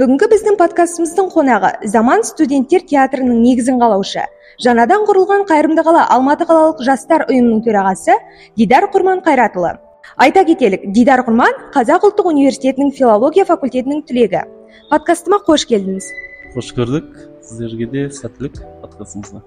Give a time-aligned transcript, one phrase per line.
[0.00, 4.24] бүгінгі біздің подкастымыздың қонағы заман студенттер театрының негізін қалаушы
[4.64, 8.16] жаңадан құрылған қайырымды қала алматы қалалық жастар ұйымының төрағасы
[8.56, 9.74] дидар құрман қайратұлы.
[10.16, 14.46] Айта кетелік дидар құрман қазақ ұлттық университетінің филология факультетінің түлегі.
[14.88, 16.08] Подкастыма қош келдіңіз.
[16.56, 17.12] Қош көрдік.
[17.44, 19.44] Сіздерге де сәттілік подкастыңызға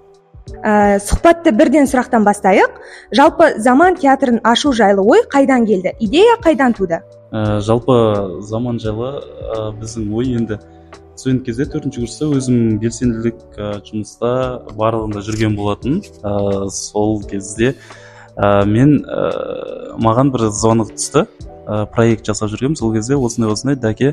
[0.61, 2.77] ә, сұхбатты бірден сұрақтан бастайық.
[3.15, 5.95] Жалпы заман театрын ашу жайлы ой қайдан келді?
[5.99, 7.01] Идея қайдан туды?
[7.35, 7.97] Ә, жалпы
[8.47, 10.59] заман жайлы ә, біздің ой енді
[11.15, 14.31] студент кезде төртінші курста өзім белсенділік ә, жұмыста
[14.77, 16.01] барлығында жүрген болатын.
[16.23, 17.73] Ә, сол кезде
[18.35, 21.25] ә, мен ә, маған бір звонок түсті.
[21.65, 22.77] Ә, проект жасап жүргенмін.
[22.79, 24.11] Сол кезде осындай осындай дәке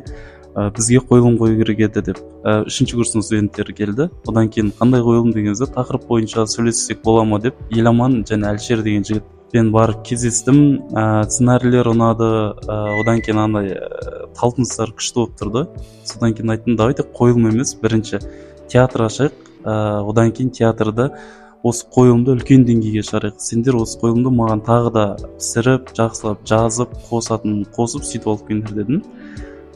[0.54, 4.08] ә, бізге қойылым қою керек еді деп ә, үшінші курстың студенттері келді.
[4.28, 8.82] Одан кейін қандай қойылым деген кезде тақырып бойынша сөйлессек бола ма деп еламан және әлішер
[8.86, 9.04] деген
[9.52, 10.80] жігітпен барып кездестім.
[10.96, 12.56] Ә, сценарийлер ұнады.
[12.64, 15.66] Ә, одан кейін андай ә, талпыныстар күшті болып тұрды.
[16.04, 18.20] Содан кейін айттым давайте қойылым емес бірінші
[18.68, 19.32] театр ашайық.
[19.64, 21.18] Ә, одан кейін театрда
[21.62, 23.36] осы қойылымды үлкен деңгейге шығарайық.
[23.38, 25.04] Сендер осы қойылымды маған тағы да
[25.36, 29.02] пісіріп жақсылап жазып қосатын қосып сөйтіп алып келіңдер дедім.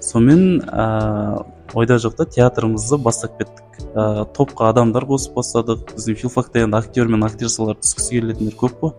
[0.00, 3.84] Сонымен ә, ойда жоқта театрымызды бастап кеттік.
[3.92, 5.92] Ә, топқа адамдар қосып бастадық.
[5.92, 8.96] Біздің филфакта енді актер мен актрисалар түскісі келетіндер көп қой.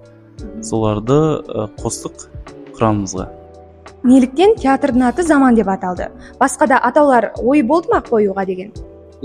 [0.64, 2.28] Соларды ә, қостық
[2.78, 3.28] құрамымызға.
[4.08, 6.12] Неліктен театрдың аты заман деп аталды.
[6.40, 8.72] Басқа да атаулар ой болды ма қоюға деген?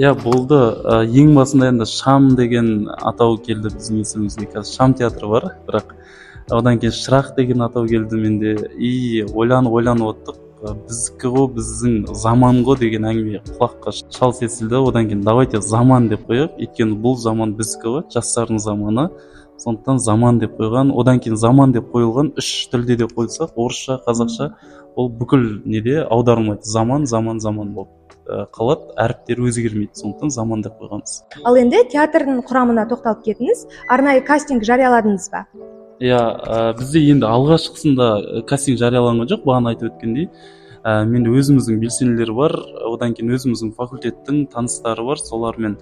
[0.01, 0.57] Иә болды.
[0.57, 5.93] Ә, ең басында енді шам деген атау келді біздің есімізге қазір шам театры бар бірақ
[6.51, 8.55] одан кейін шырақ деген атау келді менде.
[8.79, 10.41] И ойланып ойланып оттық.
[10.63, 16.29] Біздікі ғой біздің заман ғой деген әңгіме құлаққа шалыс естілді одан кейін давайте заман деп
[16.29, 16.57] қояйық.
[16.57, 19.09] Өйткені бұл заман біздікі ғой жастардың заманы
[19.63, 24.53] сондықтан заман деп қойған одан кейін заман деп қойылған үш тілде де қойсақ орысша қазақша
[24.97, 26.63] ол бүкіл неде аударылмайды.
[26.65, 27.91] Заман заман заман болып
[28.55, 28.93] қалады.
[29.01, 31.15] Әріптері өзгермейді сондықтан заман деп қойғанбыз.
[31.45, 33.67] Ал енді театрдың құрамына тоқталып кетіңіз.
[33.89, 35.47] Арнайы кастинг жарияладыңыз ба?
[36.03, 39.45] Иә ә, бізде енді алғашқысында кастинг жарияланған жоқ.
[39.47, 40.29] Бағана айтып өткендей
[40.85, 42.57] ә, мен өзіміздің белсенділер бар.
[42.93, 45.23] Одан кейін өзіміздің факультеттің таныстары бар.
[45.23, 45.79] Солармен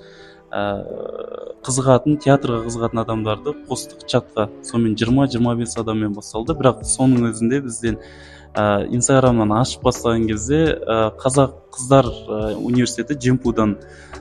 [0.50, 4.48] қызығатын театрға қызығатын адамдарды қостық чатқа.
[4.66, 6.56] Сонымен жиырма жиырма бес адаммен басталды.
[6.58, 8.00] Бірақ соның өзінде бізден
[8.54, 13.76] ә, инстаграмнан ашып бастаған кезде ә, қазақ қыздар ә, университеті джемпудан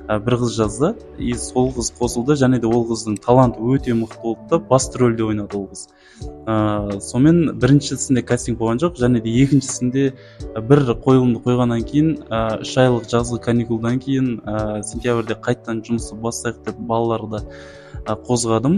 [0.09, 0.93] бір қыз жазды.
[1.17, 2.37] И сол қыз қосылды.
[2.39, 5.87] Және де ол қыздың таланты өте мықты болды да басты рөлде ойнады ол қыз.
[6.45, 10.05] Ә, сонымен біріншісінде кастинг болған жоқ және де екіншісінде
[10.69, 16.65] бір қойылымды қойғаннан кейін ә, үш айлық жазғы каникулдан кейін ә, сентябрьде қайтадан жұмысты бастайық
[16.65, 17.45] деп балаларды
[18.05, 18.75] қозғадым.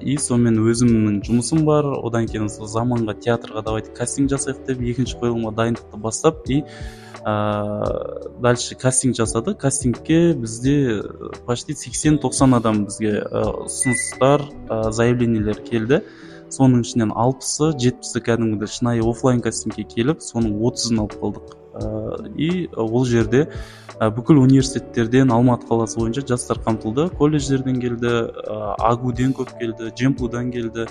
[0.00, 1.86] И сонымен өзімнің жұмысым бар.
[2.00, 6.62] Одан кейін сол заманға театрға давайте кастинг жасайық деп екінші қойылымға дайындықты бастап и
[7.24, 9.54] ә, дальше кастинг жасады.
[9.54, 11.02] Кастингке бізде
[11.46, 13.20] почти сексен тоқсан адам бізге
[13.66, 16.02] ұсыныстар ә, заявлениелер келді.
[16.50, 21.59] Соның ішінен алпысы жетпісі кәдімгідей шынайы офлайн кастингке келіп соның отызын алып қалдық.
[22.36, 23.46] И ол жерде
[24.00, 30.88] бүкіл университеттерден алматы қаласы бойынша жастар қамтылды колледждерден келді ә, агуден көп келді джемпудан келді.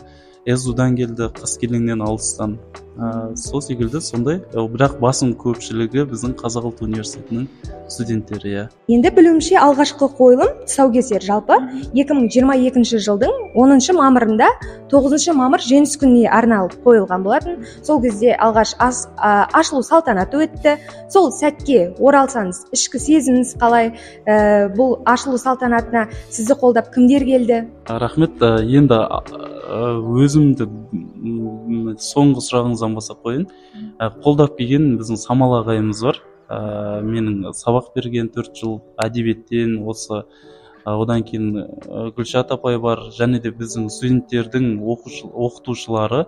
[0.50, 2.58] Эзудан келді қаскелеңнен алыстан.
[3.00, 7.46] Ә, сол секілді сондай бірақ басым көпшілігі біздің қазақ ұлттық университетінің
[7.88, 8.64] студенттері иә.
[8.92, 11.56] Енді білуімше алғашқы қойылым тұсаукесер жалпы.
[11.96, 14.50] 2022 жылдың 10 мамырында
[14.92, 17.64] 9 мамыр жеңіс күніне арналып қойылған болатын.
[17.88, 20.76] Сол кезде алғаш ас, ә, ашылу салтанаты өтті.
[21.08, 23.94] Сол сәтке оралсаңыз ішкі сезіміңіз қалай?
[24.28, 27.64] Ә, бұл ашылу салтанатына сізді қолдап кімдер келді?
[27.90, 28.42] Рахмет.
[28.70, 29.00] Енді
[30.20, 30.68] өзімді
[32.02, 33.48] соңғы сұрағыңыздан бастап қояйын.
[34.24, 36.22] Қолдап келген біздің самал ағайымыз бар.
[36.50, 40.24] Ә, менің сабақ берген төрт жыл әдебиеттен осы
[40.86, 41.68] одан кейін
[42.18, 46.24] гүлшат апай бар және де біздің студенттердің оқытушылары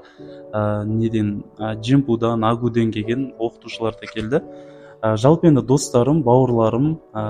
[0.85, 4.43] неден джемпудан агуден келген оқытушылар да келді.
[5.01, 7.23] Ә, жалпы енді достарым бауырларым ә,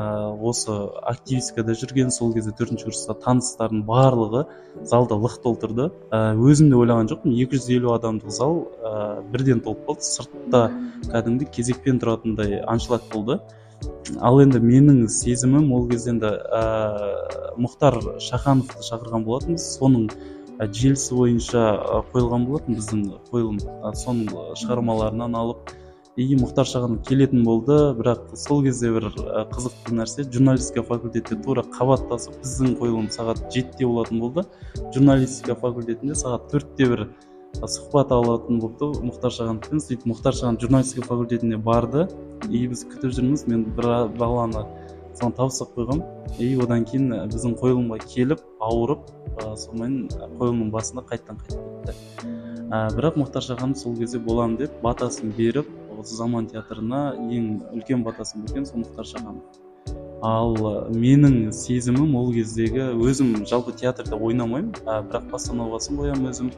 [0.43, 0.73] осы
[1.07, 4.43] активисткада жүрген сол кезде төртінші курста таныстардың барлығы
[4.83, 5.87] залда лық толтырды.
[6.11, 10.07] Ә, өзім де ойлаған жоқпын екі жүз елу адамдық зал ә, бірден толып қалды.
[10.09, 10.65] Сыртта
[11.07, 13.39] кәдімгідей кезекпен тұратындай аншлаг болды.
[14.19, 19.71] Ал енді менің сезімім ол кезде енді ә, мұхтар шахановты шақырған болатынбыз.
[19.79, 20.09] Соның
[20.61, 21.61] желісі бойынша
[22.11, 23.61] қойылған болатын біздің қойылым.
[23.97, 25.71] Соның шығармаларынан алып
[26.19, 27.77] и мұхтар шаханов келетін болды.
[27.97, 29.07] Бірақ сол кезде бір
[29.53, 34.45] қызықты нәрсе журналистика факультетте тура қабаттасып біздің қойылым сағат жетіде болатын болды.
[34.93, 37.05] Журналистика факультетінде сағат төртте бір
[37.61, 42.07] сұхбат алатын болыпты мұхтар шахановпен сөйтіп мұхтар шаханов журналистика факультетіне барды.
[42.49, 43.47] И біз күтіп жүрміз.
[43.47, 44.65] Мен бір баланы
[45.15, 49.09] соған тапсырып қойғанмын и одан кейін біздің қойылымға келіп ауырып
[49.43, 50.07] ә, сонымен
[50.39, 52.29] қойылымның басында қайтадан қайтып кетті.
[52.71, 55.67] Ә, бірақ мұхтар шаханов сол кезде боламын деп батасын беріп
[56.03, 59.61] осы заман театрына ең үлкен батасын берген сол мұхтар шаханов
[60.21, 60.53] ал
[60.93, 66.51] менің сезімім ол кездегі өзім жалпы театрда ойнамаймын ә, бірақ постановкасын қоямын өзім.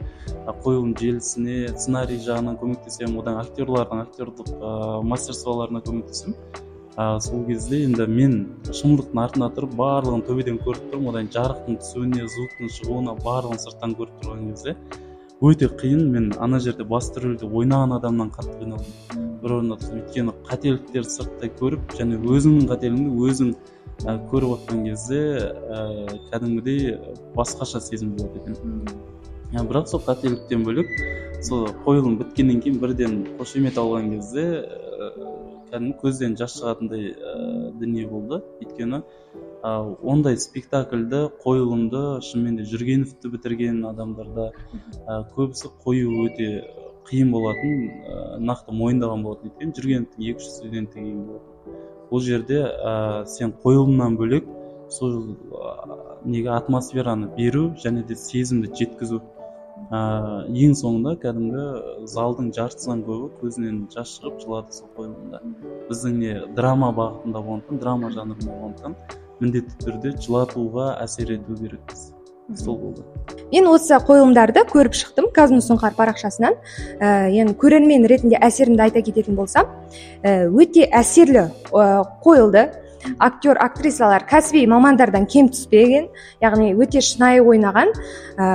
[0.64, 6.36] Қойылым желісіне сценарий жағынан көмектесемін одан актерлардың актерлық ә, мастерстволарына көмектесемін.
[7.00, 8.36] Ә, сол кезде енді мен
[8.68, 11.14] шымылдықтың артында тұрып барлығын төбеден көріп тұрмын.
[11.14, 14.76] Одан жарықтың түсуіне звуктың шығуына барлығын сырттан көріп тұрған кезде
[15.44, 16.08] өте қиын.
[16.08, 19.24] мен ана жерде басты рөлде ойнаған адамнан қатты қиналдым.
[19.42, 23.50] бір орында өйткені қателіктерді сырттай көріп және өзіңнің қателігіңді өзің
[24.08, 25.18] ә, көріп жатқан кезде
[25.76, 25.80] ә,
[26.30, 26.96] кәдімгідей
[27.36, 28.88] басқаша сезім болады екен.
[29.68, 30.88] Бірақ сол қателіктен бөлек
[31.44, 34.46] сол қойылым біткеннен кейін бірден қошемет алған кезде
[35.70, 37.36] кәдімгі көзден жас шығатындай ә,
[37.76, 38.40] дүние болды.
[38.64, 39.23] Өйткені ә,
[39.64, 44.50] ондай спектакльді қойылымды шынымен де жүргеновті бітірген адамдарда
[45.36, 46.48] көбісі қою өте
[47.08, 49.52] қиын болатын ә, нақты мойындаған болатын.
[49.52, 51.80] Өйткені жүргеновтің екі үш студенті келген болатын.
[52.10, 52.94] Бұл жерде ә,
[53.28, 54.48] сен қойылымнан бөлек
[54.92, 55.74] сол ә,
[56.24, 59.20] неге атмосфераны беру және де сезімді жеткізу.
[59.90, 60.00] Ә,
[60.48, 65.42] ең соңында кәдімгі залдың жартысынан көбі көзінен жас шығып жылады сол қойылымда.
[65.90, 72.10] Біздің не драма бағытында болғандықтан драма жанрында болғандықтан міндетті түрде жылатуға әсер ету керекпіз
[72.60, 73.02] сол болды.
[73.52, 75.30] Мен осы қойылымдарды көріп шықтым.
[75.34, 76.58] Казну сұңқар парақшасынан.
[77.00, 79.70] Ә, енді көрермен ретінде әсерімді айта кететін болсам
[80.22, 82.66] ә, өте әсерлі ә, қойылды.
[83.18, 86.08] Актер актрисалар кәсіби мамандардан кем түспеген
[86.42, 88.48] яғни өте шынайы ойнаған ә,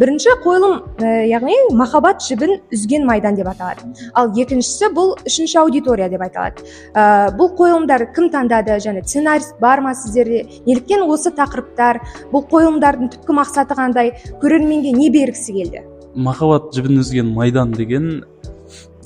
[0.00, 3.86] бірінші қойылым ә, яғни махаббат жібін үзген майдан деп аталады.
[4.14, 9.84] Ал екіншісі бұл үшінші аудитория деп айталады ә, бұл қойылымдар кім таңдады және сценарист бар
[9.84, 10.46] ма сіздерде?
[10.66, 14.14] Неліктен осы тақырыптар бұл қойылымдардың түпкі мақсаты қандай?
[14.42, 15.84] Көрерменге не бергісі келді?
[16.14, 18.24] Махаббат жібін үзген майдан деген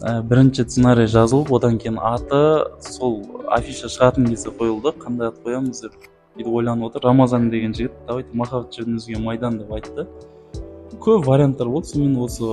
[0.04, 2.40] ә, бірінші сценарий жазылып одан кейін аты
[2.84, 4.92] сол афиша шығатын кезде қойылды.
[5.00, 5.80] Қандай ат қоямыз?
[5.86, 5.96] деп
[6.36, 7.06] бүйтіп ойланып отыр.
[7.08, 10.06] Рамазан деген жігіт давайте махаббат жібін үзген майдан деп айтты.
[11.00, 11.88] Көп варианттар болды.
[11.94, 12.44] Сонымен осы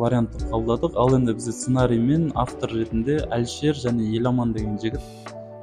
[0.00, 0.94] вариантты қабылдадық.
[0.94, 5.00] Ал енді бізде сценарий мен автор ретінде әлішер және еламан деген жігіт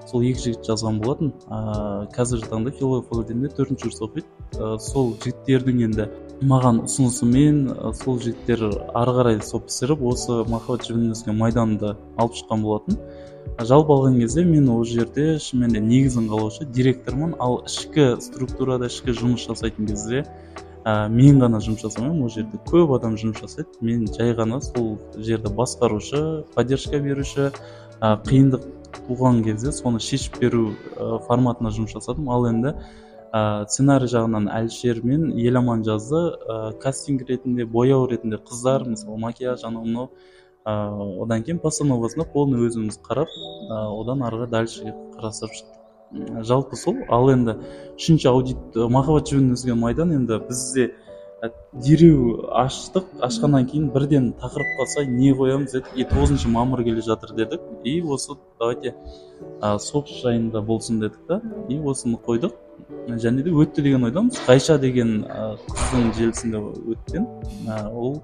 [0.07, 1.33] сол екі жігіт жазған болатын.
[1.47, 4.27] Ыыы қазіргі таңда филология факультетінде төртінші курс оқиды.
[4.53, 6.07] Сол жігіттердің енді
[6.45, 7.63] маған ұсынысымен
[7.97, 12.99] сол жігіттер ары қарай сол пісіріп осы махаббат жібін майданды алып шыққан болатын.
[13.57, 17.33] Жалпы алған кезде мен ол жерде шынымен де негізін қалаушы директормын.
[17.39, 20.25] Ал ішкі структурада ішкі жұмыс жасайтын кезде
[20.85, 22.27] ә, мен ғана жұмыс жасамаймын.
[22.27, 23.73] Ол жерде көп адам жұмыс жасайды.
[23.81, 28.67] Мен жай ғана сол жерді басқарушы поддержка беруші ә, қиындық
[29.07, 30.69] туған кезде соны шешіп беру
[31.25, 32.29] форматында жұмыс жасадым.
[32.29, 32.75] Ал енді
[33.33, 36.21] ә, сценарий жағынан әлішер мен еламан жазды.
[36.47, 40.09] Ә, кастинг ретінде бояу ретінде қыздар мысалы макияж анау мынау
[40.67, 43.31] ыыы одан кейін постановкасына полный өзіміз қарап
[43.71, 45.77] ә, одан арғы дальше қарастырып шықтық.
[46.43, 47.01] Жалпы сол.
[47.09, 47.57] Ал енді
[47.95, 50.91] үшінші аудит махаббат жібін үзген майдан енді бізде
[51.73, 53.09] дереу аштық.
[53.23, 57.61] Ашқаннан кейін бірден тақырыпқа сай не қоямыз дедік и тоғызыншы мамыр келе жатыр дедік.
[57.83, 58.95] И осы давайте
[59.61, 61.41] ә, соғыс жайында болсын дедік та.
[61.69, 62.55] И осыны қойдық.
[63.07, 65.23] Және де өтті деген ойдамыз ғайша деген
[65.69, 66.61] қыздың желісінде
[66.93, 67.27] өткен.
[67.93, 68.21] Ол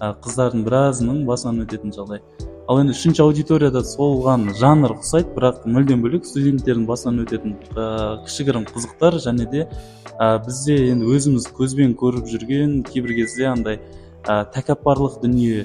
[0.00, 2.22] қыздардың біразының басынан өтетін жағдай.
[2.70, 7.86] Ал енді үшінші аудиторияда солған жанр ұқсайды бірақ мүлдем бөлек студенттердің басынан өтетін ә,
[8.28, 13.80] кішігірім қызықтар және де ә, бізде енді өзіміз көзбен көріп жүрген кейбір кезде андай
[14.22, 15.64] ә, тәкаппарлық дүние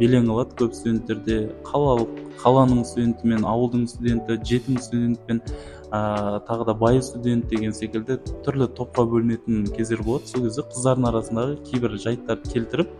[0.00, 1.38] белең алады көп студенттерде.
[1.66, 5.42] Қалалық қаланың студенті мен ауылдың студенті жетім студент пен
[5.90, 10.26] ә, тағы да бай студент деген секілді түрлі топқа бөлінетін кездер болады.
[10.30, 12.90] Сол кезде қыздардың арасындағы кейбір жайттарды келтіріп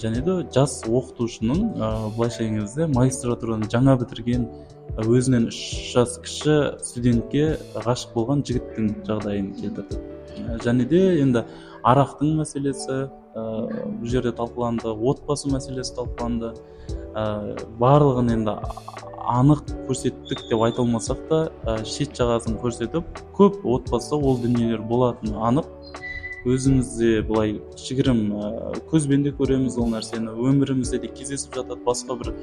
[0.00, 4.46] және де жас оқытушының ыыы былайша келген кезде магистратураны жаңа бітірген
[5.04, 5.58] өзінен үш
[5.92, 10.00] жас кіші студентке ғашық болған жігіттің жағдайын келтірді.
[10.64, 11.44] Және де енді
[11.84, 16.54] арақтың мәселесі бұл жерде талқыланды отбасы мәселесі талқыланды.
[17.14, 18.56] Ә, барлығын енді
[19.24, 25.38] анық көрсеттік деп айта алмасақ та ә, шет жағасын көрсетіп көп отбасыда ол дүниелер болатыны
[25.38, 25.70] анық.
[26.44, 28.18] Өзіміз де былай кішігірім
[28.90, 30.34] көзбен де көреміз ол нәрсені.
[30.36, 31.80] Өмірімізде де кездесіп жатады.
[31.86, 32.34] Басқа бір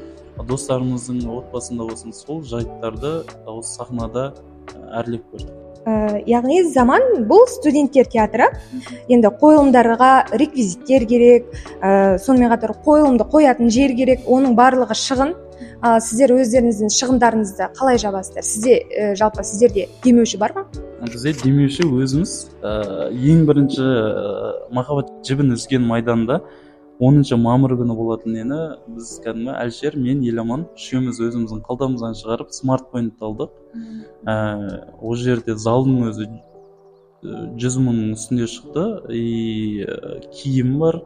[0.50, 4.31] достарымыздың отбасында болсын сол жайттарды осы сахнада
[4.98, 5.71] әрлеп көрдік.
[5.86, 8.50] Ә, яғни заман бұл студенттер театры.
[9.12, 11.48] Енді қойылымдарға реквизиттер керек
[11.82, 15.34] ә, сонымен қатар қойылымды қоятын жер керек оның барлығы шығын.
[15.82, 18.46] Ә, сіздер өздеріңіздің шығындарыңызды қалай жабасыздар?
[18.46, 20.66] Сізде ә, жалпы сіздерде демеуші бар ма?
[21.08, 22.36] Бізде демеуші өзіміз.
[22.62, 26.42] Ә, ең бірінші ә, махаббат жібін үзген майданда
[27.01, 28.60] оныншы мамыр күні болатын ені
[28.96, 33.55] біз кәдімгі әлішер мен еламан үшеуміз өзіміздің қалтамыздан шығарып смартфонды алдық.
[34.29, 34.36] Ә,
[35.01, 36.29] ол жерде залдың өзі
[37.62, 38.86] жүз мыңның үстінде шықты.
[39.17, 41.01] И ә, киім бар.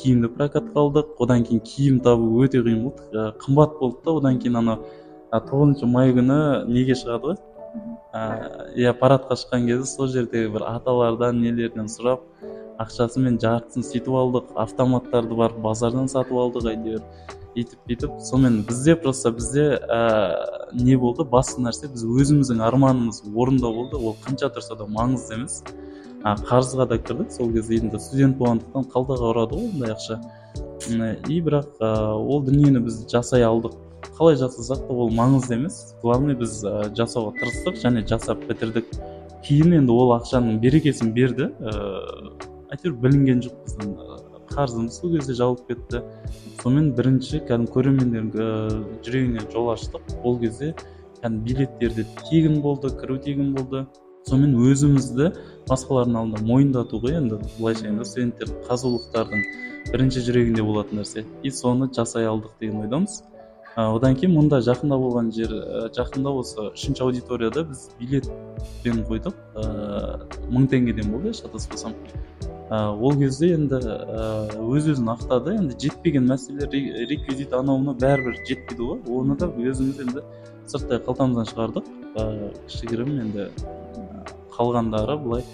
[0.00, 1.16] Киімді прокатқа алдық.
[1.20, 3.08] Одан кейін киім табу өте қиын болды.
[3.12, 4.18] Ә, қымбат болды да.
[4.20, 4.78] Одан кейін ана
[5.34, 6.40] тоғызыншы май күні
[6.72, 7.34] неге шығады?
[7.34, 7.42] Ғой
[8.14, 12.22] иә парадқа шыққан кезде сол жердегі бір аталардан нелерден сұрап
[12.82, 17.02] ақшасымен жартысын сөйтіп алдық автоматтарды барып базардан сатып алдық әйтеуір.
[17.54, 21.22] Өйтіп бүйтіп сонымен бізде просто бізде ә, не болды?
[21.22, 24.00] Басты нәрсе біз өзіміздің арманымыз орындау болды.
[24.00, 25.60] Ол қанша тұрса да маңызды емес.
[26.24, 27.30] А, қарызға да кірдік.
[27.30, 30.18] Сол кезде енді студент болғандықтан қалтаға ұрады ғой ондай ақша.
[31.30, 33.76] И бірақ ә, ол дүниені біз жасай алдық.
[34.18, 35.94] Қалай жасасақ та ол маңызды емес.
[36.02, 38.90] Главный біз ә, жасауға тырыстық және жасап бітірдік.
[39.46, 41.52] Кейін енді ол ақшаның берекесін берді.
[41.60, 43.92] Ыыы әйтеуір білінген жоқ біздің
[44.50, 46.02] қарызымыз сол кезде жабылып кетті.
[46.60, 50.14] Сонымен бірінші кәдімгі көрермендердің жүрегіне жол аштық.
[50.22, 50.74] Ол кезде
[51.22, 53.84] кәдімгі билеттер де тегін болды кіру тегін болды.
[54.28, 55.30] Сонымен өзімізді
[55.68, 59.44] басқалардың алдында мойындату ғой енді былайша айтқанда студенттер қазулықтардың
[59.90, 61.26] бірінші жүрегінде болатын нәрсе.
[61.42, 63.22] И соны жасай алдық деген ойдамыз.
[63.76, 65.52] Одан кейін мұнда жақында болған жер
[65.96, 69.34] жақында осы үшінші аудиторияда біз билетпен қойдық.
[69.60, 71.92] Ыыы мың теңгеден болды шатаспасам
[72.70, 73.80] ол кезде енді
[74.62, 75.58] өз өзін ақтады.
[75.58, 76.72] Енді жетпеген мәселелер
[77.10, 78.98] реквизит анау мынау бәрібір жетпейді ғой.
[79.20, 80.24] Оны да өзіміз енді
[80.66, 81.92] сырттай қалтамыздан шығардық.
[82.14, 83.48] Ыыы кішігірім енді
[84.54, 85.44] қалғандары былай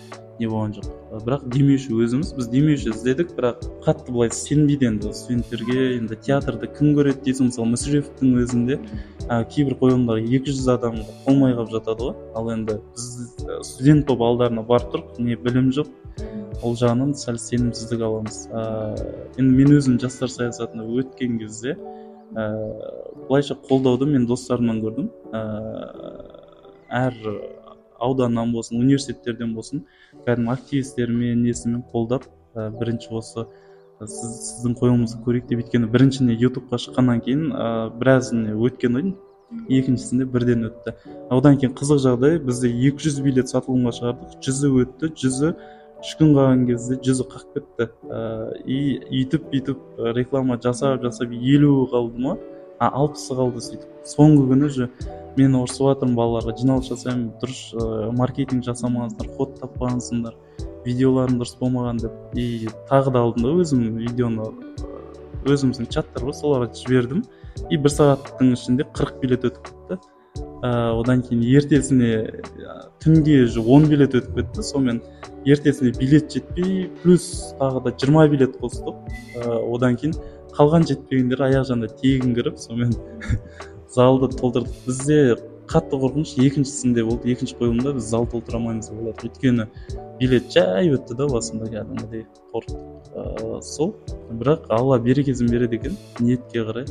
[0.40, 0.86] не болған жоқ.
[1.26, 2.32] Бірақ демеуші өзіміз.
[2.38, 5.98] Біз демеуші іздедік бірақ қатты былай сенбейді енді студенттерге.
[5.98, 8.78] Енді театрды кім көреді дейсің мысалы мүсіреповтің өзінде
[9.28, 12.14] ә, кейбір қойылымдағы екі жүз адам толмай қалып жатады ғой.
[12.38, 13.08] Ал енді біз
[13.68, 15.90] студент болып алдарына барып тұрып не білім жоқ
[16.62, 18.42] ол жағынан сәл сенімсіздік аламыз.
[18.50, 19.06] Ыыы
[19.38, 25.08] енді мен өзім жастар саясатына өткен кезде ыыы былайша қолдауды мен достарымнан көрдім.
[25.32, 26.38] Ыыы
[26.90, 27.16] әр
[28.00, 29.84] ауданнан болсын университеттерден болсын
[30.26, 33.46] кәдімгі активистермен несімен қолдап ә, бірінші осы
[34.00, 39.10] сіз сіздің қойылымыңызды көрейік деп өйткені біріншіне ютубқа шыққаннан кейін ыыы біраз не өткен ғой
[39.68, 40.94] екіншісінде бірден өтті.
[41.30, 44.36] Одан кейін қызық жағдай бізде 200 билет сатылымға шығардық.
[44.46, 45.52] Жүзі өтті жүзі
[46.00, 47.86] үш күн қалған кезде жүзі қақып кетті.
[48.08, 48.78] Ыыы и
[49.20, 52.36] үйтіп бүйтіп реклама жасап жасап елуі қалды ма?
[52.80, 53.88] А алпысы қалды сөйтіп.
[54.08, 54.88] Соңғы күні уже
[55.36, 60.38] мен ұрысып жатырмын балаларға жиналыс жасаймын дұрыс ыыы маркетинг жасамағансыңдар ход таппағансыңдар
[60.86, 62.16] видеоларың дұрыс болмаған деп.
[62.34, 64.48] И тағы да алдым да өзім видеоны
[65.44, 67.22] өзіміздің чаттар бар соларға жібердім.
[67.68, 70.00] И бір сағаттың ішінде қырық билет өтіп кетті.
[70.38, 72.42] Ыыы одан кейін ертесіне
[73.02, 74.62] түнде уже он билет өтіп кетті.
[74.62, 75.02] Сонымен
[75.44, 78.98] ертесіне билет жетпей плюс тағы да жиырма билет қостық.
[79.40, 80.14] Ыыы одан кейін
[80.56, 82.94] қалған жетпегендер аяқ жағында тегін кіріп сонымен
[83.96, 84.84] залды толтырдық.
[84.86, 85.36] Бізде
[85.70, 89.66] қатты қорқыныш екіншісінде болды екінші қойылымда біз зал толтыра алмаймыз деп ойладық өйткені
[90.18, 92.80] билет жай өтті да басында кәдімгідей қорықтық.
[93.14, 93.94] Ыыы сол
[94.30, 96.90] бірақ алла берекесін береді екен ниетке қарай.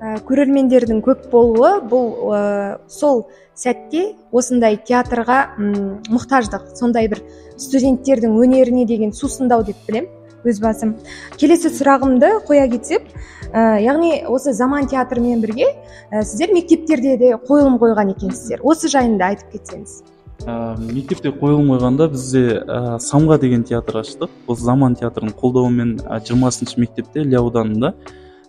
[0.00, 3.26] Көрермендердің көп болуы бұл ә, сол
[3.58, 7.20] сәтте осындай театрға мұқтаждық сондай бір
[7.60, 10.08] студенттердің өнеріне деген сусындау деп білем
[10.40, 10.94] өз басым.
[11.36, 13.10] Келесі сұрағымды қоя кетсек
[13.52, 18.64] ә, яғни осы заман театрымен бірге ә, сіздер мектептерде де қойылым қойған екенсіздер.
[18.64, 19.98] Осы жайында айтып кетсеңіз.
[20.46, 24.32] Ә, мектепте қойылым қойғанда бізде ә, самға деген театр аштық.
[24.48, 27.92] Осы заман театрының қолдауымен жиырмасыншы мектепте іле ауданында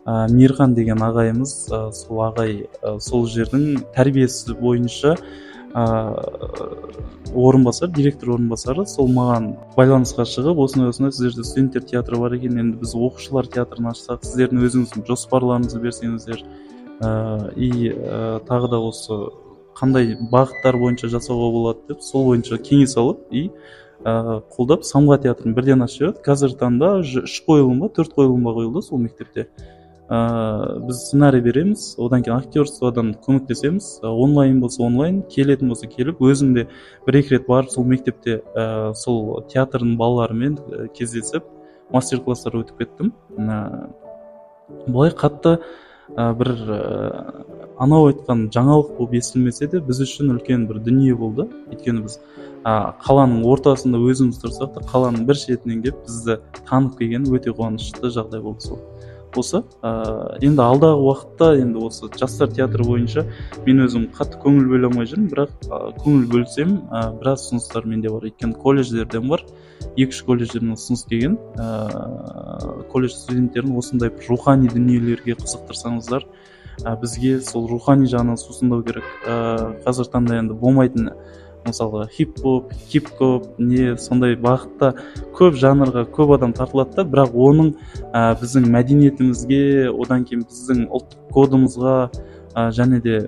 [0.06, 5.16] ә, мейірхан деген ағайымыз ә, сол ағай ә, сол жердің тәрбиесі бойынша
[5.72, 6.82] ыыы
[7.32, 12.82] орынбасар директор орынбасары сол маған байланысқа шығып осындай осындай сіздерде студенттер театры бар екен енді
[12.82, 17.94] біз оқушылар театрын ашсақ сіздердің өзіңіздің жоспарларыңызды берсеңіздер ыыы и
[18.50, 19.22] тағы да осы
[19.80, 23.48] қандай бағыттар бойынша жасауға болады деп сол бойынша кеңес алып и
[24.04, 28.82] ыыы қолдап самға театрын бірден ашып жіберді қазіргі таңда үш қойылым ба төрт қойылымға қойылды
[28.82, 29.48] сол мектепте.
[30.12, 34.02] Ыыы біз сценарий береміз одан кейін актерстводан көмектесеміз.
[34.04, 36.66] Онлайн болса онлайн келетін болса келіп өзім де
[37.08, 40.60] бір екі рет барып сол мектепте ә, сол театрдың балаларымен
[40.98, 41.48] кездесіп
[41.94, 43.14] мастер класстар өтіп кеттім.
[43.40, 43.88] Ә,
[44.88, 45.62] былай қатты
[46.18, 46.84] ә, бір ә,
[47.80, 51.48] анау айтқан жаңалық болып естілмесе де біз үшін үлкен бір дүние болды.
[51.72, 52.20] Өйткені біз
[52.66, 58.12] а, қаланың ортасында өзіміз тұрсақ та қаланың бір шетінен келіп бізді танып келгені өте қуанышты
[58.12, 58.84] жағдай болды сол.
[59.40, 59.92] Осы ә,
[60.44, 63.26] енді алдағы уақытта енді осы жастар театры бойынша
[63.66, 65.68] мен өзім қатты көңіл бөле алмай жүрмін бірақ
[66.04, 68.28] көңіл бөлсем ә, біраз ұсыныстар менде бар.
[68.30, 69.46] Өйткені колледждерден бар
[69.96, 71.38] екі үш колледжден ұсыныс келген.
[71.58, 76.28] Ә, колледж студенттерін осындай бір рухани дүниелерге қызықтырсаңыздар
[76.86, 79.08] ә, бізге сол рухани жағынан сусындау керек.
[79.26, 81.12] Ә, қазіргі таңда енді болмайтын
[81.66, 84.94] мысалға хип хоп хип хоп не сондай бағытта
[85.38, 87.06] көп жанрға көп адам тартылады да.
[87.06, 87.74] Бірақ оның
[88.14, 91.96] ә, біздің мәдениетімізге одан кейін біздің ұлттық кодымызға
[92.56, 93.22] ә, және де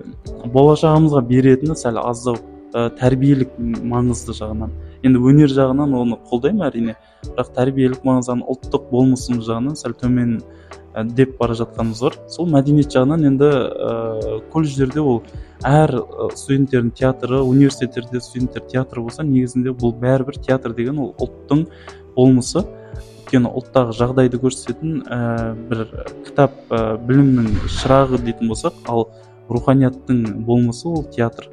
[0.54, 2.40] болашағымызға беретіні сәл аздау
[2.74, 4.74] ә, тәрбиелік маңызды жағынан.
[5.04, 6.98] Енді өнер жағынан оны қолдаймын әрине.
[7.30, 10.38] Бірақ тәрбиелік маңыздан ұлттық болмысымыз жағынан сәл төмен
[10.94, 12.16] деп бара жатқанымыз бар.
[12.30, 15.22] Сол мәдениет жағынан енді ә, колледждерде ол
[15.66, 15.90] әр
[16.36, 21.66] студенттердің театры университеттерде студенттер театры болса негізінде бұл бәрібір театр деген ол ұлттың
[22.14, 22.64] болмысы.
[23.24, 25.86] Өйткені ұлттағы жағдайды көрсететін ә, бір
[26.26, 29.08] кітап ә, білімнің шырағы дейтін болсақ ал
[29.48, 31.48] руханияттың болмысы ол театр.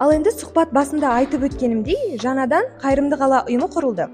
[0.00, 4.06] Ал енді сұхбат басында айтып өткенімдей жаңадан қайырымды қала ұйымы құрылды.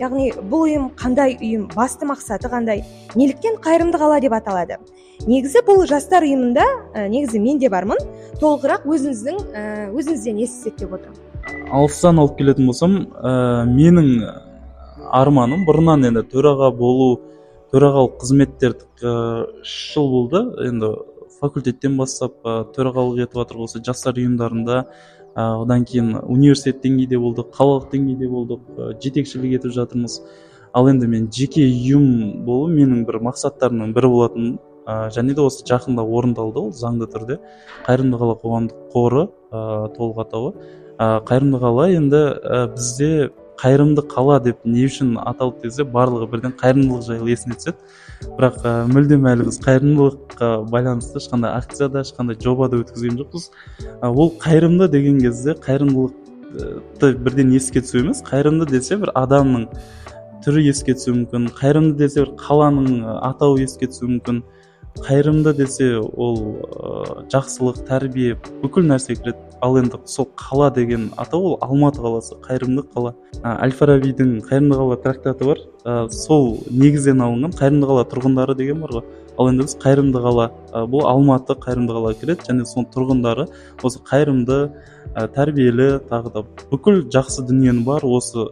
[0.00, 2.82] Яғни бұл ұйым қандай ұйым басты мақсаты қандай
[3.18, 4.78] неліктен қайырымды қала деп аталады.
[5.26, 8.00] Негізі бұл жастар ұйымында ә, негізі мен де бармын.
[8.40, 11.20] Толығырақ өзіңіздің ә, өзіңізден естісек деп отырмын.
[11.70, 14.10] Алыстан алып келетін болсам ә, менің
[15.12, 17.20] арманым бұрыннан енді төраға болу
[17.72, 19.14] төрағалық қызметтерді
[19.62, 20.44] үш жыл болды.
[20.68, 20.94] Енді
[21.40, 22.38] факультеттен бастап
[22.76, 24.84] төрағалық етіп жатырық осы жастар ұйымдарында
[25.34, 30.20] одан кейін университет деңгейде болдық қалалық деңгейде болдық жетекшілік етіп жатырмыз.
[30.72, 34.46] Ал енді мен жеке ұйым болу менің бір мақсаттарымның бірі болатын
[34.86, 37.38] ә, және де осы жақында орындалды ол заңды түрде.
[37.86, 40.54] Қайырымды қала қоғамдық қоры ә, толық атауы.
[40.98, 46.56] Ә, қайырымды қала енді ә, бізде қайырымды қала деп не үшін аталды десе барлығы бірден
[46.60, 47.76] қайырымдылық жайлы есіне түседі.
[48.36, 53.48] Бірақ ә, мүлдем әлі біз қайырымдылыққа байланысты ешқандай акцияда ешқандай жобада өткізген жоқпыз.
[54.02, 58.22] Ол қайырымды деген кезде қайырымдылықты бірден еске түсу емес.
[58.26, 59.68] Қайырымды десе бір адамның
[60.44, 61.50] түрі еске түсуі мүмкін.
[61.58, 64.42] Қайырымды десе бір қаланың атауы еске түсуі мүмкін.
[65.00, 71.52] Қайырымды десе ол ә, жақсылық тәрбие бүкіл нәрсе кіреді ал енді сол қала деген атау
[71.52, 73.14] ол алматы қаласы қайырымды қала.
[73.42, 75.58] Әл фарабидің қайырымды қала трактаты бар.
[75.84, 79.04] Ә, сол негізден алынған қайырымды қала тұрғындары деген бар ғой.
[79.38, 83.46] Ал енді біз қайырымды қала ә, бұл алматы қайырымды қала кіреді және соның тұрғындары
[83.82, 84.58] осы қайырымды
[85.14, 88.04] ә, тәрбиелі тағы да бүкіл жақсы дүниені бар.
[88.04, 88.48] Осы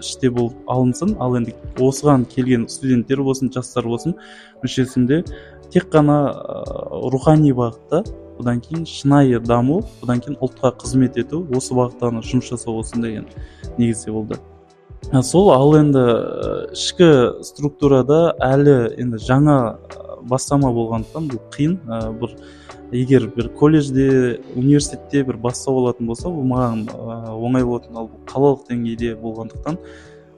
[0.00, 1.16] іште болып алынсын.
[1.20, 4.16] Ал енді осыған келген студенттер болсын жастар болсын
[4.62, 5.24] мүшесінде
[5.72, 8.04] тек қана ә, рухани бағытта
[8.40, 13.04] одан кейін шынайы даму одан кейін ұлтқа қызмет ету осы бағытта ғана жұмыс жасау болсын
[13.04, 13.28] деген
[13.78, 14.38] негізде болды.
[15.22, 16.02] Сол ал енді
[16.76, 17.08] ішкі
[17.44, 19.56] структурада әлі енді жаңа
[20.28, 21.78] бастама болғандықтан бұл қиын.
[21.88, 22.36] Ә, бір
[22.92, 27.98] егер бір колледжде университетте бір бастау болатын болса бұл маған ә, оңай болатын.
[27.98, 29.80] Ал қалалық деңгейде болғандықтан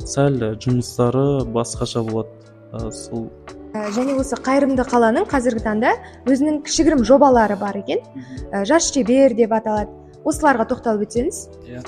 [0.05, 2.33] сәл жұмыстары басқаша болады
[2.73, 3.29] ә, сол
[3.75, 5.95] және осы қайырымды қаланың қазіргі таңда
[6.31, 8.05] өзінің кішігірім жобалары бар екен.
[8.53, 9.91] Ә, жас шебер деп аталады.
[10.25, 11.41] Осыларға тоқталып өтсеңіз.
[11.67, 11.83] Иә.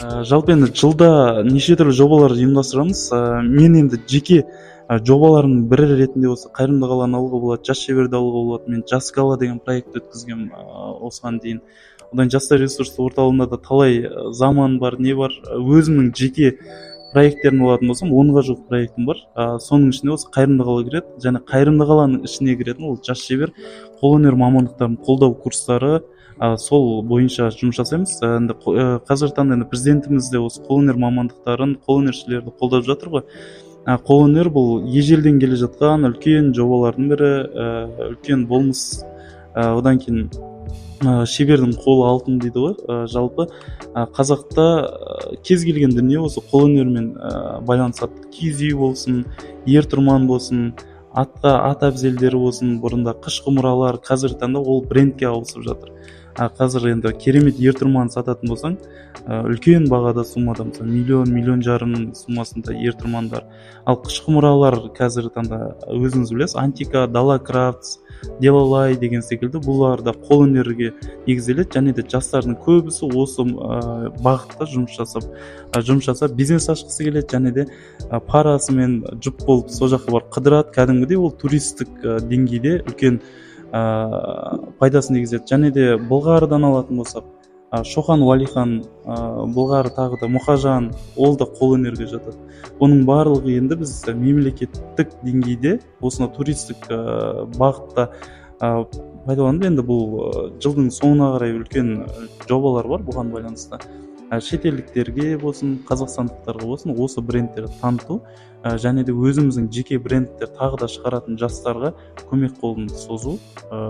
[0.00, 3.04] Ә, жалпы енді жылда неше түрлі жобалар ұйымдастырамыз.
[3.12, 4.40] Ә, мен енді жеке
[4.88, 8.72] ә, жобаларымның бірі ретінде осы қайырымды қаланы алуға болады жас шеберді алуға болады.
[8.72, 10.48] Мен жас гала деген проект өткізгенмін
[11.04, 11.62] осыған дейін.
[12.08, 15.34] Одан жастар ресурстық орталығында да талай заман бар не бар.
[15.44, 16.54] Өзімнің жеке
[17.12, 19.22] проекттерін алатын болсам онға жуық проектім бар.
[19.34, 23.52] Ә, соның ішінде осы қайырымды қала кіреді және қайырымды қаланың ішіне кіретін ол жас шебер
[24.02, 26.02] қолөнер мамандықтарын қолдау курстары
[26.38, 28.18] ә, сол бойынша жұмыс жасаймыз.
[28.22, 28.58] Енді
[29.08, 33.26] қазіргі таңда енді президентіміз де осы қолөнер мамандықтарын қолөнершілерді қолдап жатыр ғой.
[33.88, 37.68] Қолөнер бұл ежелден келе жатқан үлкен жобалардың бірі ә,
[38.12, 39.02] үлкен болмыс.
[39.56, 40.28] Ә, одан кейін
[41.02, 42.74] ә, шебердің қолы алтын дейді ғой.
[42.88, 47.32] Ә, жалпы ә, қазақта ә, кез келген дүние осы қолөнермен ә,
[47.66, 48.28] байланысады.
[48.34, 49.24] Киіз үй болсын
[49.66, 50.72] ер тұрман болсын
[51.18, 55.94] атқа ат әбзелдері болсын бұрында қыш құмыралар қазіргі таңда ол брендке ауысып жатыр.
[56.38, 58.76] А қазір енді керемет ер тұрман сататын болсаң
[59.26, 63.48] ә, үлкен бағада суммада мысалы миллион миллион жарым суммасында ер тұрмандар.
[63.84, 65.58] Ал қыш құмыралар қазіргі таңда
[65.90, 67.98] өзіңіз білесіз антика дала крафтс
[68.40, 70.92] делалай деген секілді бұлар да қолөнерге
[71.26, 71.70] негізделеді.
[71.74, 75.26] Және де жастардың көбісі осы ә, бағытта жұмыс жасап
[75.72, 77.26] ә, жұмыс жасап бизнес ашқысы келеді.
[77.34, 77.66] Және де
[78.10, 80.72] ә, парасымен жұп болып сол жаққа барып қыдырады.
[80.78, 83.22] Кәдімгідей ол туристік ә, деңгейде үлкен
[83.72, 83.82] ә,
[84.80, 87.26] пайдасын тигізеді және де былғарыдан алатын болсақ
[87.70, 92.36] а, шоқан уалихан а, былғары тағы да мұхажан ол да қолөнерге жатады.
[92.80, 98.08] Оның барлығы енді біз мемлекеттік деңгейде осынау туристік ә, бағытта
[98.60, 98.72] ә,
[99.26, 100.04] пайдаланып енді бұл
[100.62, 101.94] жылдың соңына қарай үлкен
[102.48, 103.80] жобалар бар бұған байланысты.
[104.28, 108.18] Шетелдіктерге болсын қазақстандықтарға болсын осы брендтерді таныту
[108.62, 111.94] ә, және де өзіміздің жеке брендтер тағы да шығаратын жастарға
[112.28, 113.38] көмек қолын созу
[113.72, 113.80] ә,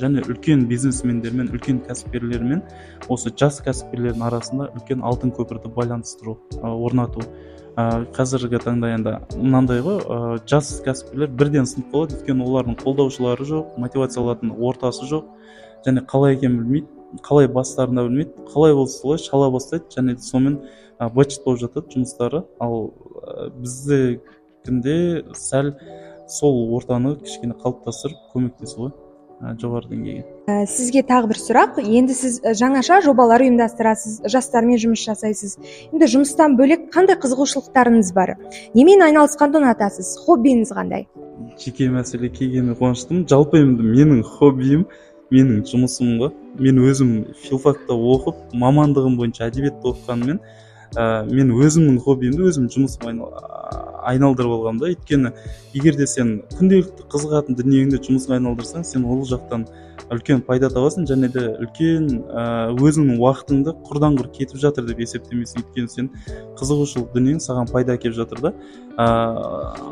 [0.00, 2.64] және үлкен бизнесмендермен үлкен кәсіпкерлермен
[3.08, 7.22] осы жас кәсіпкерлердің арасында үлкен алтын көпірді байланыстыру ә, орнату.
[7.74, 10.18] Ә, қазіргі таңда енді мынандай ғой ә,
[10.50, 15.30] жас кәсіпкерлер бірден сынып қалады өйткені олардың қолдаушылары жоқ мотивация алатын ортасы жоқ
[15.86, 17.03] және қалай екенін білмейді.
[17.22, 18.48] Қалай бастарына білмейді.
[18.50, 19.84] Қалай болса солай шала бастайды.
[19.94, 20.60] Және сонымен
[21.14, 22.44] быт болып жатады жұмыстары.
[22.60, 22.92] Ал
[23.60, 24.98] біздікінде
[25.36, 25.74] сәл
[26.28, 28.94] сол ортаны кішкене қалыптастырып көмектесу ғой
[29.60, 30.24] жоғары деңгейге.
[30.48, 31.80] Ә, сізге тағы бір сұрақ.
[31.82, 35.56] Енді сіз жаңаша жобалар ұйымдастырасыз жастармен жұмыс жасайсыз.
[35.92, 38.36] Енді жұмыстан бөлек қандай қызығушылықтарыңыз бар?
[38.76, 40.14] Немен айналысқанды ұнатасыз?
[40.24, 41.08] Хоббиіңіз қандай?
[41.60, 43.26] Жеке мәселе келгеніне қуаныштымын.
[43.28, 44.86] Жалпы енді менің хоббиім
[45.32, 47.14] менің жұмысым ғой мен өзім
[47.46, 50.40] филфакта оқып мамандығым бойынша әдебиетті оқығанымен
[50.96, 53.24] ә, мен өзімнің хоббиімді өзім жұмысым
[54.04, 54.92] айналдырып алғанмын да.
[54.92, 55.32] Өйткені
[55.74, 59.66] егер де сен күнделікті қызығатын дүниеңді жұмысыңа айналдырсаң сен ол жақтан
[60.12, 62.44] үлкен пайда табасың және де үлкен ә,
[62.76, 66.10] өзіңнің уақытыңды құрдан құр кетіп жатыр деп есептемейсің өйткені сен
[66.58, 68.52] қызығушылық дүниең саған пайда әкеліп жатыр да.
[68.94, 69.06] Ә,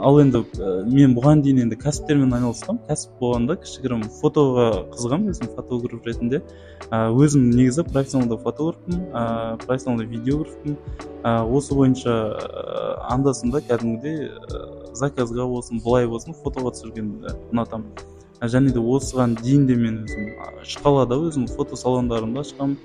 [0.04, 5.32] ал енді ә, мен бұған дейін енді кәсіптермен айналысқанмын кәсіп болғанда кішігірім фотоға қызығамын.
[5.32, 6.42] Өзім фотограф ретінде
[6.90, 9.24] ә, өзім негізі профессионалды фотографпын ә,
[9.64, 10.78] профессионалды видеографпын.
[11.22, 18.20] Ә, осы бойынша ә, анда санда кәдімгідей ә, заказға болсын былай болсын фотоға түсіргенді ұнатамын.
[18.42, 22.76] Және де осыған дейін де мен өзім үш қалада өзім фотосалондарымды ашқанмын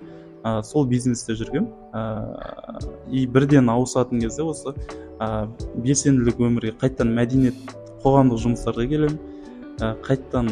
[0.43, 1.69] ә, сол бизнесте жүргем.
[1.93, 4.73] Ә, и бірден ауысатын кезде осы
[5.19, 5.47] ә,
[5.81, 9.17] белсенділік өмірге қайтадан мәдениет қоғамдық жұмыстарға келемін.
[9.81, 10.51] Ә, қайтадан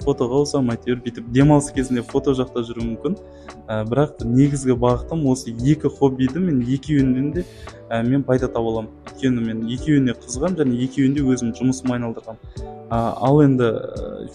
[0.00, 3.16] фотоға ауысамын әйтеуір бүйтіп демалыс кезінде фото жақта жүруім мүмкін.
[3.68, 7.46] Ә, бірақ негізгі бағытым осы екі хоббиді мен екеуінен де
[7.88, 8.92] ә, мен пайда таба аламын.
[9.12, 13.70] Өйткені мен екеуіне қызығамын және екеуінде өзім жұмысыма айналдырғанмын ал енді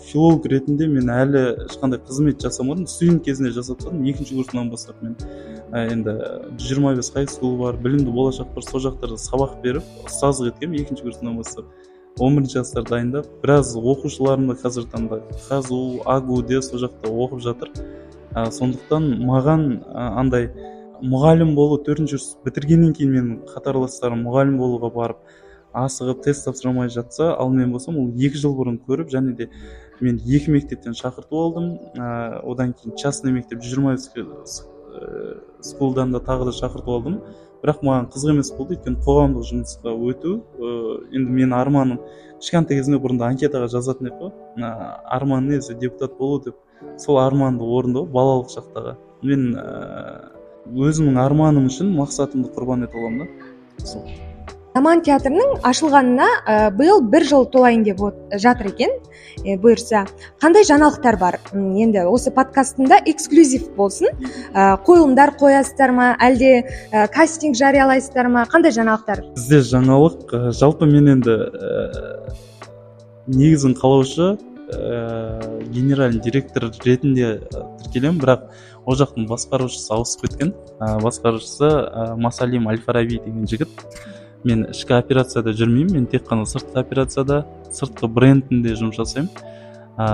[0.08, 2.88] филолог ретінде мен әлі ешқандай қызмет жасамадым.
[2.88, 5.18] Студент кезінде жасап тастадым екінші курсынан бастап мен.
[5.76, 6.16] Енді
[6.64, 7.28] жиырма бес хай
[7.60, 11.66] бар білімді болашақ бар сол жақтарда сабақ беріп ұстаздық еткенмін екінші курсынан бастап.
[12.20, 15.18] Он бірінші класстар дайындап біраз оқушыларым да қазіргі таңда
[15.50, 17.72] қазу агуде сол жақта оқып жатыр.
[18.32, 20.48] Ә, сондықтан маған ә, андай
[21.04, 25.36] мұғалім болу төртінші курс бітіргеннен кейін менің қатарластарым мұғалім болуға барып
[25.76, 29.50] асығып тест тапсыра алмай жатса ал мен болсам ол екі жыл бұрын көріп және де
[30.00, 31.74] мен екі мектептен шақырту алдым.
[32.00, 33.98] Ә, одан кейін частный мектеп жиырма
[35.60, 37.20] скулдан да тағы да шақырту алдым.
[37.66, 38.78] Бірақ маған қызық емес болды.
[38.78, 40.76] Өйткені қоғамдық жұмысқа өту ә,
[41.18, 42.04] енді менің арманым.
[42.38, 44.32] Кішкентай кезімде бұрында анкетаға жазатын едік қой.
[45.18, 46.62] Арман несі депутат болу деп.
[47.02, 48.96] Сол арманды орындау балалық шақтағы.
[49.26, 50.32] Мен ә,
[50.70, 53.86] өзімнің арманым үшін мақсатымды құрбан ете аламын да.
[53.86, 54.35] Сол.
[54.76, 58.02] Заман театрының ашылғанына ә, биыл бір жыл толайын деп
[58.44, 58.92] жатыр екен
[59.40, 60.02] ә, бұйырса.
[60.44, 61.38] Қандай жаңалықтар бар?
[61.56, 64.12] Енді осы подкастында эксклюзив болсын.
[64.52, 66.10] Ә, қойылымдар қоясыздар ма?
[66.20, 68.44] Әлде ә, кастинг жариялайсыздар ма?
[68.52, 69.24] Қандай жаңалықтар?
[69.38, 72.36] Бізде жаңалық ә, жалпы мен енді ә,
[73.32, 77.38] негізін қалаушы ә, генеральный директор ретінде
[77.80, 78.20] тіркелемін.
[78.20, 78.52] Бірақ
[78.84, 80.52] ол жақтың басқарушысы ауысып кеткен.
[80.82, 83.88] Ә, басқарушысы ә, масалим әл фараби деген жігіт.
[84.46, 89.30] Мен ішкі операцияда жүрмеймін мен тек қана сыртқы операцияда сыртқы брендінде жұмыс жасаймын.
[89.98, 90.08] Ә,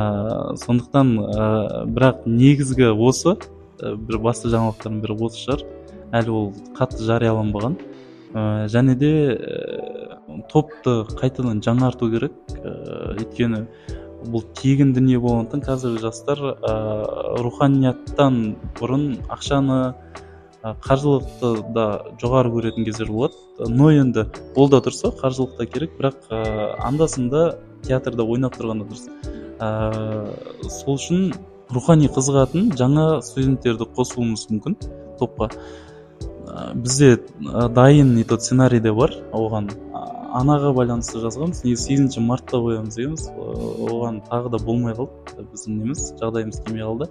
[0.62, 1.48] сондықтан ә,
[1.92, 3.36] бірақ негізгі осы
[3.82, 5.66] бір басты жаңалықтардың бірі осы шығар.
[6.16, 7.80] Әлі ол қатты жарияланбаған.
[8.34, 12.38] Ә, және де ә, топты қайтадан жаңарту керек.
[12.62, 13.66] Ә, өйткені
[14.30, 16.74] бұл тегін дүние болғандықтан қазіргі жастар ә,
[17.42, 19.80] руханияттан бұрын ақшаны
[20.62, 21.86] қаржылықты да
[22.22, 23.34] жоғары көретін кездер болады.
[23.68, 25.98] Но енді ол да дұрыс қаржылық та керек.
[25.98, 29.08] Бірақ ыыы анда санда театрда ойнап тұрғанда дұрыс.
[29.58, 31.32] Ыыы сол үшін
[31.74, 34.78] рухани қызығатын жаңа студенттерді қосуымыз мүмкін
[35.20, 35.50] топқа.
[36.76, 37.18] Бізде
[37.74, 39.72] дайын не тот сценарий де бар оған.
[40.32, 41.64] Анаға байланысты жазғанбыз.
[41.66, 45.42] Негізі сегізінші мартта қоямыз дегенбіз оған тағы да болмай қалды.
[45.52, 47.10] Біздің неміз жағдайымыз келмей қалды.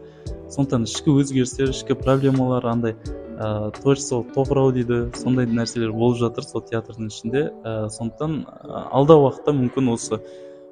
[0.51, 2.97] Сондықтан ішкі өзгерістер ішкі проблемалар андай
[3.41, 5.01] ыыы творчестволық тоқырау дейді.
[5.17, 7.43] Сондай нәрселер болып жатыр сол театрдың ішінде.
[7.65, 8.45] Ә, сондықтан
[8.93, 10.21] алда уақытта мүмкін осы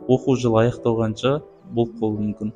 [0.08, 1.38] оқу жылы аяқталғанша
[1.72, 2.52] болып қалуы мүмкін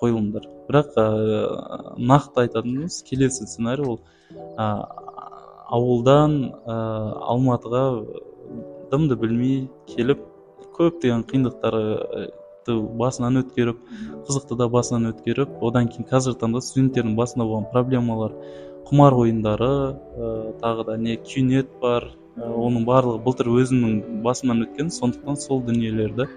[0.00, 0.48] қойылымдар.
[0.68, 4.00] Бірақ ыыы нақты айтатын болсақ келесі сценарий ол
[4.32, 4.68] ы
[5.70, 7.84] ауылдан ыыы алматыға
[8.90, 10.20] дымды білмей келіп
[10.76, 13.80] көптеген қиындықтарды басынан өткеріп
[14.26, 18.36] қызықты да басынан өткеріп одан кейін қазіргі таңда студенттердің басында болған проблемалар
[18.88, 19.70] құмар ойындары
[20.16, 25.62] ыыы тағы да не кюнет бар ы оның барлығы былтыр өзімнің басымнан өткен сондықтан сол
[25.66, 26.28] дүниелерді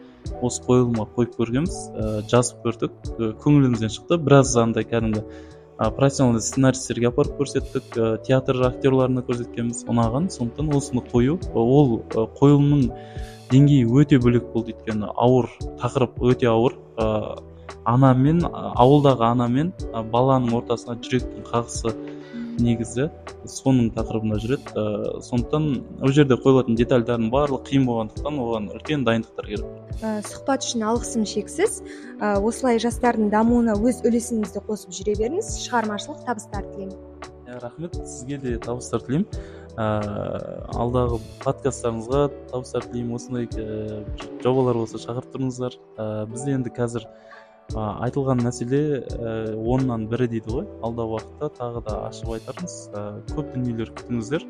[0.42, 1.78] осы қойылымға қойып көргенбіз.
[1.96, 2.96] Ыыы жазып көрдік
[3.44, 4.18] көңілімізден шықты.
[4.22, 10.30] Біраз андай кәдімгі ы профессионалды сценаристерге апарып көрсеттік ы театр актерларына көрсеткенбіз ұнаған.
[10.34, 12.90] Сондықтан осыны қою ол қойылымның
[13.52, 15.50] деңгейі өте бөлек болды өйткені ауыр
[15.82, 16.78] тақырып өте ауыр.
[16.98, 17.38] Ыыы
[17.88, 19.72] ана мен ауылдағы ана мен
[20.12, 21.94] баланың ортасына жүректің қағысы
[22.64, 23.08] негізі
[23.48, 24.74] соның тақырыбында жүреді.
[24.74, 25.68] Ыыы сондықтан
[26.04, 29.68] ол жерде қойылатын детальдардың барлығы қиын болғандықтан оған үлкен дайындықтар керек.
[30.02, 31.82] Ә, сұхбат үшін алғысым шексіз.
[32.20, 35.54] Ә, осылай жастардың дамуына өз үлесіңізді қосып жүре беріңіз.
[35.68, 36.98] Шығармашылық табыстар тілеймін.
[37.48, 37.96] Иә рахмет.
[37.96, 39.30] Сізге де табыстар тілеймін.
[39.78, 43.16] Ыыы алдағы подкасттарыңызға табыстар тілеймін.
[43.16, 43.48] Осындай
[44.44, 45.78] жобалар болса шақырып тұрыңыздар.
[45.98, 47.06] Ыыы біз енді қазір
[47.74, 50.68] ы айтылған мәселе ііі оннан бірі дейді ғой.
[50.88, 52.78] Алдағы уақытта тағы да ашып айтармыз.
[52.94, 54.48] Ы көп дүниелер күтіңіздер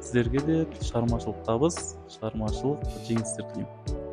[0.00, 1.78] сіздерге де шығармашылық табыс
[2.16, 4.07] шығармашылық жеңістер тілеймін.